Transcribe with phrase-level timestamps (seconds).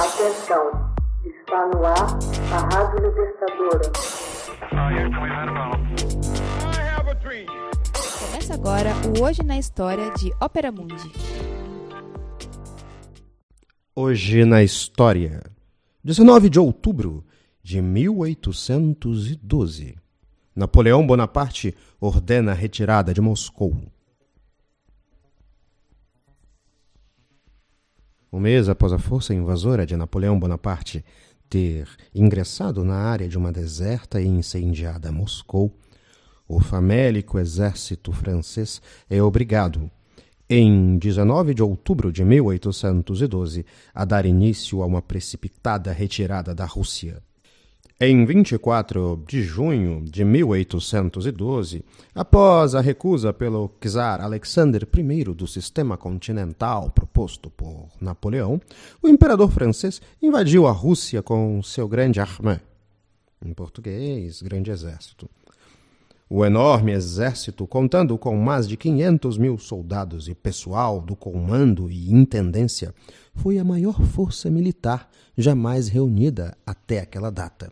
[0.00, 0.64] Atenção,
[1.26, 2.16] está no ar
[2.54, 3.84] a Rádio Libertadora.
[8.18, 11.12] Começa agora o Hoje na História de Ópera Mundi.
[13.94, 15.42] Hoje na História,
[16.02, 17.22] 19 de outubro
[17.62, 19.98] de 1812.
[20.56, 23.76] Napoleão Bonaparte ordena a retirada de Moscou.
[28.32, 31.04] Um mês após a força invasora de Napoleão Bonaparte
[31.48, 35.76] ter ingressado na área de uma deserta e incendiada Moscou,
[36.46, 39.90] o famélico exército francês é obrigado,
[40.48, 47.20] em 19 de outubro de 1812, a dar início a uma precipitada retirada da Rússia.
[48.02, 55.98] Em 24 de junho de 1812, após a recusa pelo czar Alexander I do sistema
[55.98, 58.58] continental proposto por Napoleão,
[59.02, 62.62] o imperador francês invadiu a Rússia com seu grande armée,
[63.44, 65.28] em português, grande exército.
[66.26, 72.10] O enorme exército, contando com mais de 500 mil soldados e pessoal do comando e
[72.10, 72.94] intendência,
[73.34, 77.70] foi a maior força militar jamais reunida até aquela data.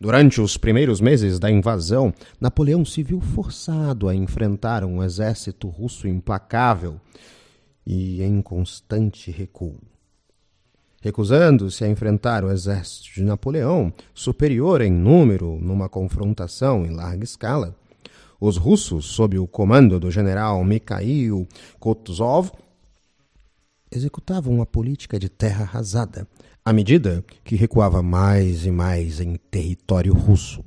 [0.00, 6.08] Durante os primeiros meses da invasão, Napoleão se viu forçado a enfrentar um exército russo
[6.08, 6.98] implacável
[7.86, 9.76] e em constante recuo.
[11.02, 17.76] Recusando-se a enfrentar o exército de Napoleão, superior em número numa confrontação em larga escala,
[18.40, 21.46] os russos, sob o comando do general Mikhail
[21.78, 22.52] Kutuzov,
[23.90, 26.26] executavam uma política de terra arrasada,
[26.64, 30.64] à medida que recuava mais e mais em território russo.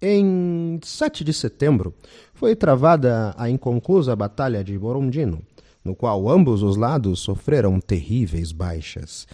[0.00, 1.92] Em 7 de setembro,
[2.32, 5.42] foi travada a inconclusa Batalha de Borondino,
[5.84, 9.26] no qual ambos os lados sofreram terríveis baixas.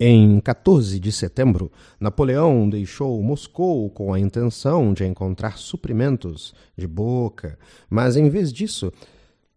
[0.00, 7.58] Em 14 de setembro, Napoleão deixou Moscou com a intenção de encontrar suprimentos de boca,
[7.88, 8.92] mas em vez disso,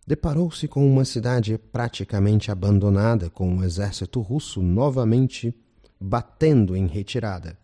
[0.06, 5.54] deparou-se com uma cidade praticamente abandonada, com o exército russo novamente
[6.00, 7.58] batendo em retirada.